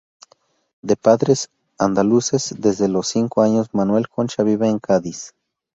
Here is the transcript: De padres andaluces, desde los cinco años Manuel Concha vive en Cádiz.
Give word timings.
De 0.81 0.95
padres 0.95 1.51
andaluces, 1.77 2.55
desde 2.57 2.87
los 2.87 3.07
cinco 3.07 3.43
años 3.43 3.69
Manuel 3.71 4.09
Concha 4.09 4.41
vive 4.41 4.67
en 4.67 4.79
Cádiz. 4.79 5.35